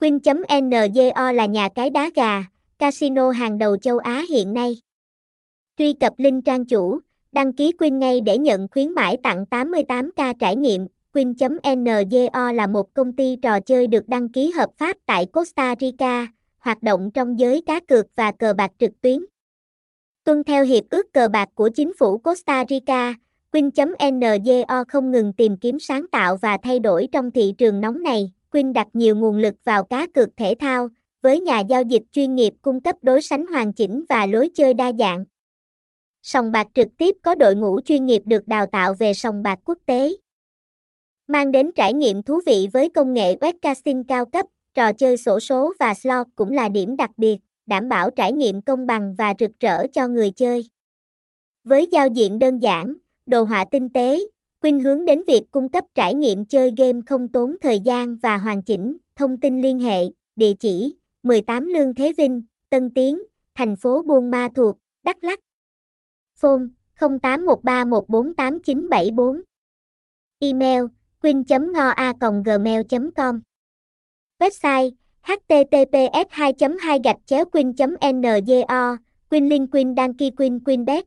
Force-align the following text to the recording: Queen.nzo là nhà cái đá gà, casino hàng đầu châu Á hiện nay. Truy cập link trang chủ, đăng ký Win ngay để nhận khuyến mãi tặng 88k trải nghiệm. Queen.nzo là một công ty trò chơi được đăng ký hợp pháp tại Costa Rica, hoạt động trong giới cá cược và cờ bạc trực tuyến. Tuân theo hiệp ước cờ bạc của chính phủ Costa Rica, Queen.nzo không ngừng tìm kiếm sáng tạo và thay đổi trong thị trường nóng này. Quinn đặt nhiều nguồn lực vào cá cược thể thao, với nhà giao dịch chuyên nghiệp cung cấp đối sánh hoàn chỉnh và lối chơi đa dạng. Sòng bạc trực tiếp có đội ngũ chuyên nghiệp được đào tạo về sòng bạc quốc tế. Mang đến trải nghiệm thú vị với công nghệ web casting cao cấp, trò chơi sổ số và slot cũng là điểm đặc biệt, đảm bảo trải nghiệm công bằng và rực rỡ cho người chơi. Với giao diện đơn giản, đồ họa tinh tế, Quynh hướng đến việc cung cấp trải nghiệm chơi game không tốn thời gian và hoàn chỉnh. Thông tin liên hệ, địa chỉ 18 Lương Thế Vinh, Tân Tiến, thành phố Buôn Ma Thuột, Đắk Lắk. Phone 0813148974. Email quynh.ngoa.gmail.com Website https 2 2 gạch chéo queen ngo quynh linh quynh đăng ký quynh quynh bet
Queen.nzo 0.00 1.32
là 1.32 1.46
nhà 1.46 1.68
cái 1.74 1.90
đá 1.90 2.10
gà, 2.14 2.44
casino 2.78 3.30
hàng 3.30 3.58
đầu 3.58 3.76
châu 3.76 3.98
Á 3.98 4.24
hiện 4.30 4.54
nay. 4.54 4.76
Truy 5.78 5.92
cập 5.92 6.12
link 6.16 6.44
trang 6.44 6.64
chủ, 6.64 6.98
đăng 7.32 7.52
ký 7.52 7.72
Win 7.78 7.98
ngay 7.98 8.20
để 8.20 8.38
nhận 8.38 8.68
khuyến 8.70 8.92
mãi 8.92 9.16
tặng 9.22 9.44
88k 9.50 10.34
trải 10.40 10.56
nghiệm. 10.56 10.86
Queen.nzo 11.12 12.52
là 12.52 12.66
một 12.66 12.94
công 12.94 13.12
ty 13.12 13.36
trò 13.42 13.60
chơi 13.60 13.86
được 13.86 14.08
đăng 14.08 14.28
ký 14.28 14.50
hợp 14.50 14.70
pháp 14.78 14.96
tại 15.06 15.26
Costa 15.26 15.74
Rica, 15.80 16.26
hoạt 16.58 16.82
động 16.82 17.10
trong 17.14 17.38
giới 17.38 17.62
cá 17.66 17.80
cược 17.80 18.06
và 18.16 18.32
cờ 18.32 18.52
bạc 18.52 18.72
trực 18.78 19.00
tuyến. 19.00 19.24
Tuân 20.24 20.44
theo 20.44 20.64
hiệp 20.64 20.84
ước 20.90 21.12
cờ 21.12 21.28
bạc 21.28 21.48
của 21.54 21.68
chính 21.68 21.92
phủ 21.98 22.18
Costa 22.18 22.64
Rica, 22.68 23.14
Queen.nzo 23.52 24.84
không 24.88 25.10
ngừng 25.10 25.32
tìm 25.32 25.56
kiếm 25.56 25.78
sáng 25.80 26.06
tạo 26.08 26.36
và 26.36 26.58
thay 26.62 26.78
đổi 26.78 27.08
trong 27.12 27.30
thị 27.30 27.54
trường 27.58 27.80
nóng 27.80 28.02
này. 28.02 28.32
Quinn 28.50 28.72
đặt 28.72 28.86
nhiều 28.92 29.16
nguồn 29.16 29.38
lực 29.38 29.54
vào 29.64 29.84
cá 29.84 30.06
cược 30.14 30.28
thể 30.36 30.54
thao, 30.58 30.88
với 31.22 31.40
nhà 31.40 31.60
giao 31.60 31.82
dịch 31.82 32.02
chuyên 32.12 32.34
nghiệp 32.34 32.54
cung 32.62 32.80
cấp 32.80 32.96
đối 33.02 33.22
sánh 33.22 33.46
hoàn 33.46 33.72
chỉnh 33.72 34.04
và 34.08 34.26
lối 34.26 34.50
chơi 34.54 34.74
đa 34.74 34.92
dạng. 34.98 35.24
Sòng 36.22 36.52
bạc 36.52 36.66
trực 36.74 36.88
tiếp 36.98 37.16
có 37.22 37.34
đội 37.34 37.56
ngũ 37.56 37.80
chuyên 37.80 38.06
nghiệp 38.06 38.22
được 38.26 38.48
đào 38.48 38.66
tạo 38.66 38.94
về 38.94 39.14
sòng 39.14 39.42
bạc 39.42 39.58
quốc 39.64 39.78
tế. 39.86 40.16
Mang 41.26 41.52
đến 41.52 41.70
trải 41.72 41.92
nghiệm 41.94 42.22
thú 42.22 42.40
vị 42.46 42.68
với 42.72 42.88
công 42.88 43.14
nghệ 43.14 43.34
web 43.34 43.52
casting 43.62 44.04
cao 44.04 44.24
cấp, 44.24 44.46
trò 44.74 44.92
chơi 44.92 45.16
sổ 45.16 45.40
số 45.40 45.72
và 45.78 45.94
slot 45.94 46.26
cũng 46.36 46.50
là 46.50 46.68
điểm 46.68 46.96
đặc 46.96 47.10
biệt, 47.16 47.38
đảm 47.66 47.88
bảo 47.88 48.10
trải 48.10 48.32
nghiệm 48.32 48.62
công 48.62 48.86
bằng 48.86 49.14
và 49.18 49.34
rực 49.38 49.50
rỡ 49.60 49.86
cho 49.92 50.08
người 50.08 50.30
chơi. 50.30 50.68
Với 51.64 51.86
giao 51.92 52.08
diện 52.08 52.38
đơn 52.38 52.58
giản, 52.58 52.94
đồ 53.26 53.42
họa 53.42 53.64
tinh 53.70 53.88
tế, 53.88 54.18
Quynh 54.60 54.80
hướng 54.80 55.04
đến 55.04 55.22
việc 55.26 55.42
cung 55.50 55.68
cấp 55.68 55.84
trải 55.94 56.14
nghiệm 56.14 56.44
chơi 56.44 56.72
game 56.76 57.00
không 57.06 57.28
tốn 57.28 57.56
thời 57.60 57.80
gian 57.80 58.16
và 58.16 58.36
hoàn 58.36 58.62
chỉnh. 58.62 58.96
Thông 59.16 59.40
tin 59.40 59.62
liên 59.62 59.78
hệ, 59.78 60.04
địa 60.36 60.52
chỉ 60.60 60.96
18 61.22 61.66
Lương 61.66 61.94
Thế 61.94 62.12
Vinh, 62.18 62.42
Tân 62.70 62.90
Tiến, 62.94 63.22
thành 63.54 63.76
phố 63.76 64.02
Buôn 64.02 64.30
Ma 64.30 64.48
Thuột, 64.54 64.76
Đắk 65.02 65.24
Lắk. 65.24 65.40
Phone 66.36 66.62
0813148974. 66.98 69.40
Email 70.38 70.82
quynh.ngoa.gmail.com 71.22 73.40
Website 74.38 74.90
https 75.22 76.26
2 76.30 76.52
2 76.80 77.00
gạch 77.04 77.16
chéo 77.26 77.44
queen 77.44 77.72
ngo 78.20 78.96
quynh 79.30 79.48
linh 79.48 79.66
quynh 79.66 79.94
đăng 79.94 80.14
ký 80.14 80.30
quynh 80.30 80.60
quynh 80.60 80.84
bet 80.84 81.04